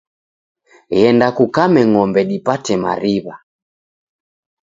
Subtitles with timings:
[0.97, 3.35] Ghenda kukame ng'ombe dipate mariw'a